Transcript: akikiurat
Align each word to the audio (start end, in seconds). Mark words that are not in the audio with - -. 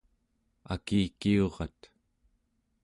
akikiurat 0.73 1.79